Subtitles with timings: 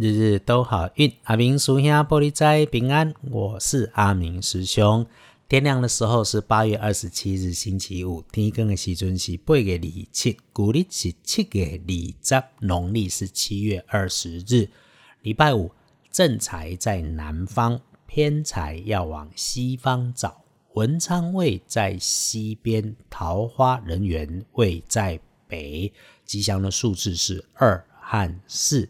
[0.00, 1.12] 日日都好运。
[1.24, 5.04] 阿明叔兄玻璃斋平安，我是阿明师兄。
[5.48, 14.68] 天亮的时候是八月二十七日星期五，天更的时阵是八月二七，古历是七月二十，农历是七月二十日，
[15.22, 15.72] 礼拜五。
[16.12, 20.44] 正财在南方，偏财要往西方找。
[20.74, 25.18] 文昌位在西边，桃花人缘位在
[25.48, 25.92] 北。
[26.24, 28.88] 吉祥的数字是二和四。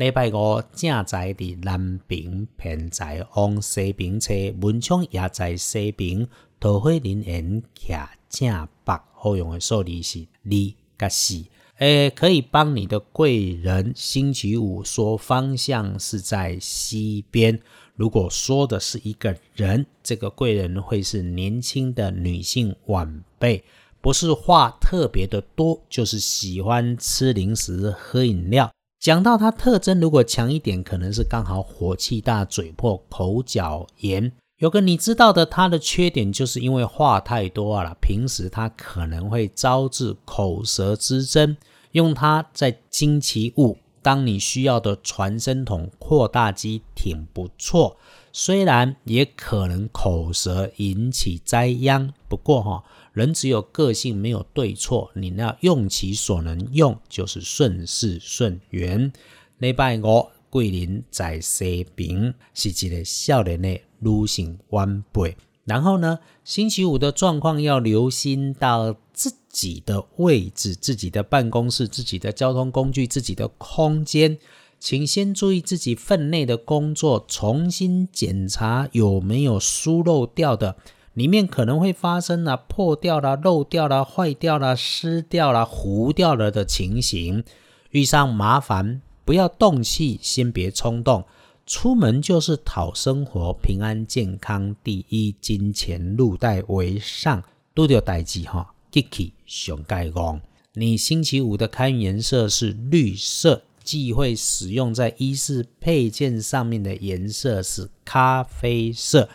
[0.00, 4.32] 礼拜五正在伫南边，偏在往西边车，
[4.62, 6.26] 文昌也在西边，
[6.58, 8.98] 桃花人缘徛正北。
[9.12, 10.52] 好用的数字是二
[10.98, 11.44] 甲四。
[11.80, 13.92] 诶，可以帮你的贵人。
[13.94, 17.60] 星期五说方向是在西边。
[17.94, 23.62] 如果说的是一个人，这个贵人会是年轻的女性晚辈，
[24.00, 28.72] 不是话特别的多，就是喜欢吃零食、喝饮料。
[29.00, 34.30] 讲到它特征，如果强一点，可能是刚好火气大、嘴破、口角炎。
[34.58, 41.56] 有个你知道的，它的缺点就是因为话太多了，平时它可能会招致口舌之争。
[41.92, 43.78] 用它在惊奇物。
[44.02, 47.96] 当你需要的传声筒扩大机挺不错，
[48.32, 59.12] 虽然也可能口舌引起灾殃，不过哈，人只有个性没有对错，你要用其所能用，就是顺势顺缘。
[59.58, 65.36] 礼拜五桂林在西平，是一个少年的女性晚辈。
[65.64, 74.38] 然后呢，星期五的状况要留心到自己的位置、自己的办公室、自己的交通工具、自己的空间，
[74.80, 80.76] 请先注意自己分内的工作，重新检查有没有疏漏掉的，
[81.12, 87.44] 里面可能会发生了破掉了、漏掉了、坏掉了、湿掉了、糊掉了的情形。
[87.90, 91.24] 遇上麻烦，不要动气，先别冲动。
[91.66, 97.44] 出门就是讨生活，平安健康第一，金钱入袋为上。
[97.72, 100.40] 都着代志哈，Kiki 熊盖公。
[100.74, 109.28] 你星期五的开运颜色是绿色，忌讳使用在衣饰配件上面的颜色是咖啡色。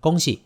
[0.00, 0.40] 恭喜！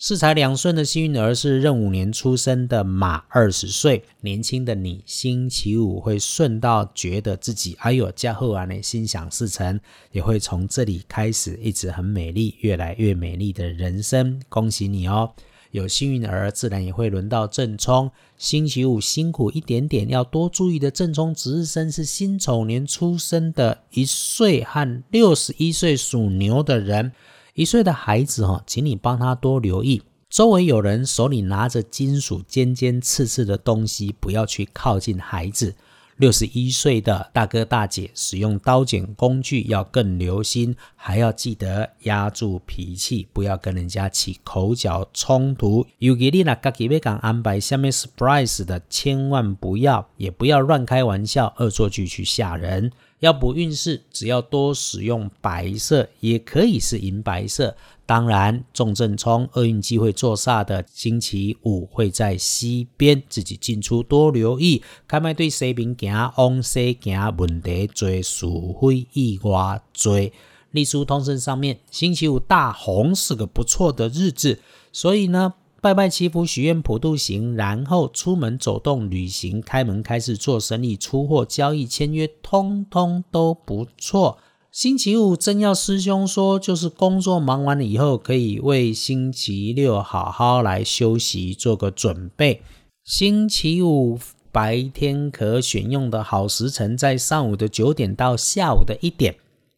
[0.00, 9.80] 四财两顺的幸运儿是壬午年出生的马，二十岁，年轻的你，星期五会顺到觉得自己哎呦加厚完的心想事成，
[10.12, 15.32] 也会从这里开始一直很美丽，越来越美丽的人生，恭喜你哦！
[15.70, 27.12] 有幸运儿，自然也会轮到正冲，星期五辛苦一点点，要多注意的正冲值日生是辛丑年出生的一岁和六十一岁属牛的人。
[27.54, 35.74] 一岁的孩子哈，请你帮他多留意，周围有人手里拿着金属尖尖刺刺的东西，不要去靠近孩子。
[36.18, 45.86] 六十一岁的大哥大姐使用刀剪工具要更留心，还要记得压住脾气，不要跟人家起口角冲突。
[45.98, 52.90] 尤其你那自己要讲安排下面 surprise 的，千万不要，也不要乱开玩笑，恶作剧去吓人。
[53.20, 57.76] 要补运势，只要多使用白色，也可以是银白色。
[58.08, 64.82] 当然，重正冲、厄运机会坐煞的星期五会在西边，自己进出多留意。
[65.06, 68.46] 开麦对西边行，往西行，问题最，是
[68.80, 70.30] 非意外多。
[70.70, 74.58] 历书通胜上面，星期五大红是个不错的日子，
[74.90, 75.52] 所以呢。
[75.80, 84.38] 拜拜祈福许愿普渡行，然后出门走动旅行，开门开始做生意，出货交易签约，通通都不错。
[84.78, 92.62] 星期五真要师兄说，就是工作忙完了以后，可以为星期六好好来休息做个准备。
[93.02, 94.16] 星期五
[94.52, 99.34] 白天可选用的好时辰在上午的九点到下午的一点。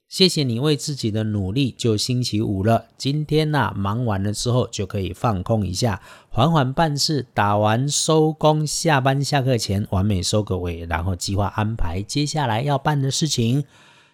[0.06, 2.84] 谢谢你为自己的努力，就星期五了。
[2.98, 13.64] 今天呢，忙完了之后就可以放空一下，缓缓办事，打完收工，下班下课前完美收个尾，然后计划安排接下来要办的事情。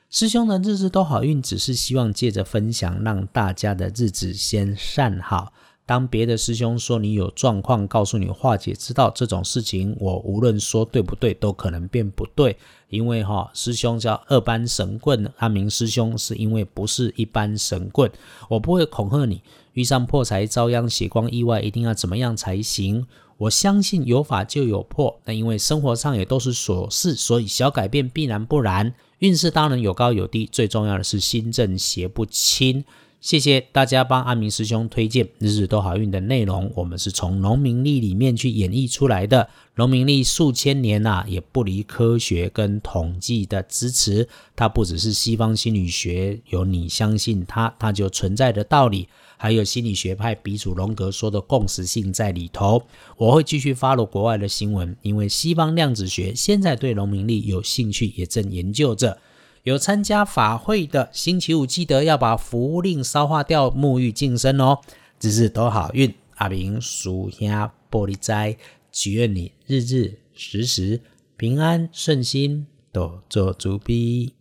[0.09, 5.53] 师兄的日子都好运，只是希望借着分享，让大家的日子先善好。
[5.87, 12.57] 当别的师兄说你有状况，告诉你化解之道，这种事情我无论说对不对，都可能变不对。
[12.89, 18.11] 因为哈，师兄叫二班神棍，阿明师兄是因为不是一般神棍，
[18.49, 19.41] 我不会恐吓你。
[19.75, 23.07] 遇上破财遭殃、血光意外，一定要怎么样才行？
[23.39, 25.21] 我相信有法就有破。
[25.25, 28.93] 那因为生活上也都是琐事，所以小改变必然不然。
[29.19, 32.85] 运势当然有高有低，最重要的是心正邪不侵。
[33.27, 39.49] 谢谢大家帮阿明师兄推荐日日都好运的内容，我们是从农民历里面去演绎出来的。
[39.75, 44.29] 农民历数千年呐，也不离科学跟统计的支持。
[44.55, 52.81] 它不只是西方心理学有你相信它，它就存在的道理，还有心理学派鼻祖荣格说的共识性在里头。
[53.17, 59.19] 我会继续发了国外的新闻，因为西方量子学现在对农民历有兴趣，也正研究着。
[59.67, 64.79] 有参加法会的，星期五记得要把符令烧化掉，沐浴净身哦。
[65.21, 68.57] 日日都好运，阿明属下玻璃斋，
[68.93, 71.01] 祈愿你日日时时
[71.37, 74.36] 平安顺心，都做主逼。